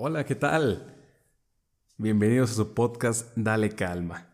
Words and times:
Hola, 0.00 0.24
¿qué 0.24 0.36
tal? 0.36 0.94
Bienvenidos 1.96 2.52
a 2.52 2.54
su 2.54 2.72
podcast 2.72 3.32
Dale 3.34 3.70
Calma. 3.70 4.28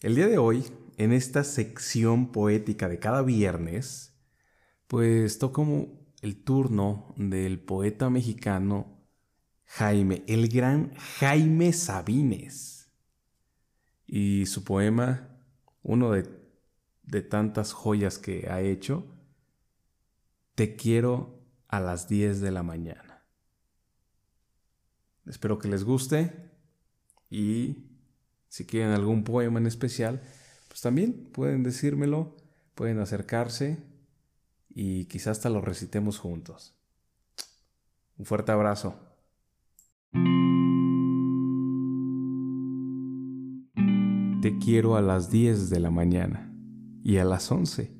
El 0.00 0.14
día 0.14 0.26
de 0.26 0.38
hoy, 0.38 0.64
en 0.96 1.12
esta 1.12 1.44
sección 1.44 2.32
poética 2.32 2.88
de 2.88 2.98
cada 2.98 3.20
viernes, 3.20 4.18
pues 4.86 5.38
toco 5.38 5.86
el 6.22 6.42
turno 6.42 7.14
del 7.18 7.60
poeta 7.60 8.08
mexicano 8.08 9.04
Jaime, 9.66 10.24
el 10.26 10.48
gran 10.48 10.94
Jaime 10.94 11.74
Sabines. 11.74 12.90
Y 14.06 14.46
su 14.46 14.64
poema, 14.64 15.28
uno 15.82 16.12
de, 16.12 16.26
de 17.02 17.20
tantas 17.20 17.74
joyas 17.74 18.18
que 18.18 18.48
ha 18.48 18.62
hecho, 18.62 19.04
Te 20.54 20.74
quiero 20.74 21.38
a 21.68 21.80
las 21.80 22.08
10 22.08 22.40
de 22.40 22.50
la 22.50 22.62
mañana. 22.62 23.09
Espero 25.26 25.58
que 25.58 25.68
les 25.68 25.84
guste 25.84 26.50
y 27.30 27.86
si 28.48 28.66
quieren 28.66 28.90
algún 28.90 29.22
poema 29.22 29.60
en 29.60 29.66
especial, 29.66 30.20
pues 30.68 30.80
también 30.80 31.28
pueden 31.32 31.62
decírmelo, 31.62 32.36
pueden 32.74 32.98
acercarse 32.98 33.78
y 34.68 35.04
quizás 35.06 35.38
hasta 35.38 35.50
lo 35.50 35.60
recitemos 35.60 36.18
juntos. 36.18 36.74
Un 38.18 38.26
fuerte 38.26 38.52
abrazo. 38.52 38.96
Te 44.42 44.58
quiero 44.58 44.96
a 44.96 45.02
las 45.02 45.30
10 45.30 45.70
de 45.70 45.80
la 45.80 45.90
mañana 45.90 46.52
y 47.04 47.18
a 47.18 47.24
las 47.24 47.50
11 47.52 47.92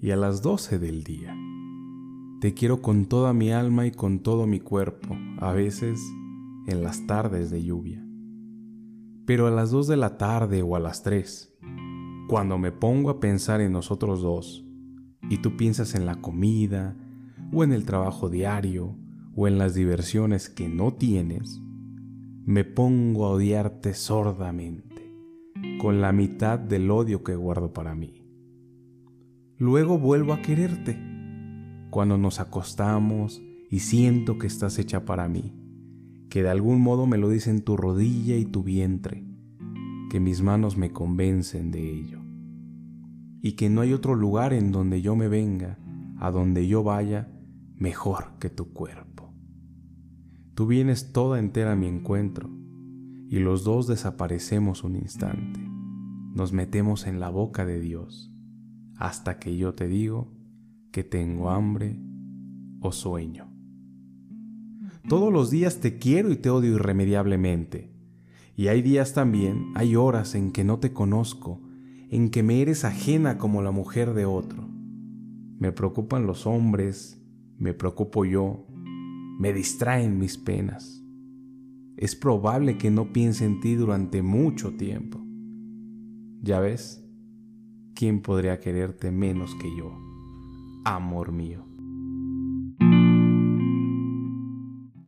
y 0.00 0.10
a 0.12 0.16
las 0.16 0.40
12 0.40 0.78
del 0.78 1.04
día. 1.04 1.36
Te 2.40 2.54
quiero 2.54 2.80
con 2.80 3.06
toda 3.06 3.32
mi 3.32 3.52
alma 3.52 3.86
y 3.86 3.90
con 3.90 4.20
todo 4.20 4.46
mi 4.46 4.60
cuerpo, 4.60 5.16
a 5.40 5.52
veces 5.52 6.00
en 6.70 6.82
las 6.82 7.06
tardes 7.06 7.50
de 7.50 7.62
lluvia. 7.62 8.04
Pero 9.26 9.46
a 9.46 9.50
las 9.50 9.70
dos 9.70 9.86
de 9.86 9.96
la 9.96 10.16
tarde 10.18 10.62
o 10.62 10.76
a 10.76 10.80
las 10.80 11.02
tres, 11.02 11.54
cuando 12.28 12.58
me 12.58 12.72
pongo 12.72 13.10
a 13.10 13.20
pensar 13.20 13.60
en 13.60 13.72
nosotros 13.72 14.22
dos, 14.22 14.64
y 15.28 15.38
tú 15.38 15.56
piensas 15.56 15.94
en 15.94 16.06
la 16.06 16.20
comida, 16.20 16.96
o 17.52 17.64
en 17.64 17.72
el 17.72 17.84
trabajo 17.84 18.28
diario, 18.28 18.96
o 19.34 19.48
en 19.48 19.58
las 19.58 19.74
diversiones 19.74 20.48
que 20.48 20.68
no 20.68 20.94
tienes, 20.94 21.60
me 22.44 22.64
pongo 22.64 23.26
a 23.26 23.30
odiarte 23.30 23.94
sordamente, 23.94 25.14
con 25.80 26.00
la 26.00 26.12
mitad 26.12 26.58
del 26.58 26.90
odio 26.90 27.22
que 27.22 27.36
guardo 27.36 27.72
para 27.72 27.94
mí. 27.94 28.24
Luego 29.58 29.98
vuelvo 29.98 30.32
a 30.32 30.42
quererte, 30.42 30.98
cuando 31.90 32.16
nos 32.16 32.40
acostamos 32.40 33.42
y 33.68 33.80
siento 33.80 34.38
que 34.38 34.46
estás 34.46 34.78
hecha 34.78 35.04
para 35.04 35.28
mí 35.28 35.60
que 36.30 36.44
de 36.44 36.48
algún 36.48 36.80
modo 36.80 37.06
me 37.06 37.18
lo 37.18 37.28
dicen 37.28 37.62
tu 37.62 37.76
rodilla 37.76 38.36
y 38.36 38.44
tu 38.44 38.62
vientre, 38.62 39.24
que 40.08 40.20
mis 40.20 40.42
manos 40.42 40.76
me 40.76 40.92
convencen 40.92 41.72
de 41.72 41.90
ello, 41.90 42.20
y 43.42 43.52
que 43.52 43.68
no 43.68 43.80
hay 43.80 43.92
otro 43.92 44.14
lugar 44.14 44.52
en 44.52 44.70
donde 44.70 45.02
yo 45.02 45.16
me 45.16 45.28
venga, 45.28 45.78
a 46.18 46.30
donde 46.30 46.68
yo 46.68 46.84
vaya, 46.84 47.28
mejor 47.76 48.38
que 48.38 48.48
tu 48.48 48.72
cuerpo. 48.72 49.34
Tú 50.54 50.66
vienes 50.66 51.12
toda 51.12 51.40
entera 51.40 51.72
a 51.72 51.76
mi 51.76 51.88
encuentro, 51.88 52.48
y 53.28 53.40
los 53.40 53.64
dos 53.64 53.88
desaparecemos 53.88 54.84
un 54.84 54.96
instante, 54.96 55.60
nos 56.32 56.52
metemos 56.52 57.06
en 57.08 57.18
la 57.18 57.28
boca 57.28 57.66
de 57.66 57.80
Dios, 57.80 58.32
hasta 58.96 59.40
que 59.40 59.56
yo 59.56 59.74
te 59.74 59.88
digo 59.88 60.32
que 60.92 61.02
tengo 61.02 61.50
hambre 61.50 62.00
o 62.80 62.92
sueño. 62.92 63.49
Todos 65.10 65.32
los 65.32 65.50
días 65.50 65.80
te 65.80 65.98
quiero 65.98 66.30
y 66.30 66.36
te 66.36 66.50
odio 66.50 66.76
irremediablemente. 66.76 67.90
Y 68.54 68.68
hay 68.68 68.80
días 68.80 69.12
también, 69.12 69.72
hay 69.74 69.96
horas 69.96 70.36
en 70.36 70.52
que 70.52 70.62
no 70.62 70.78
te 70.78 70.92
conozco, 70.92 71.60
en 72.10 72.30
que 72.30 72.44
me 72.44 72.62
eres 72.62 72.84
ajena 72.84 73.36
como 73.36 73.60
la 73.60 73.72
mujer 73.72 74.14
de 74.14 74.24
otro. 74.24 74.68
Me 75.58 75.72
preocupan 75.72 76.28
los 76.28 76.46
hombres, 76.46 77.20
me 77.58 77.74
preocupo 77.74 78.24
yo, 78.24 78.68
me 79.40 79.52
distraen 79.52 80.16
mis 80.16 80.38
penas. 80.38 81.02
Es 81.96 82.14
probable 82.14 82.78
que 82.78 82.92
no 82.92 83.12
piense 83.12 83.44
en 83.44 83.58
ti 83.58 83.74
durante 83.74 84.22
mucho 84.22 84.76
tiempo. 84.76 85.20
Ya 86.40 86.60
ves, 86.60 87.04
¿quién 87.94 88.22
podría 88.22 88.60
quererte 88.60 89.10
menos 89.10 89.56
que 89.56 89.76
yo, 89.76 89.92
amor 90.84 91.32
mío? 91.32 91.69